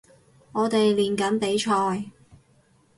[0.53, 2.11] 我哋練緊比賽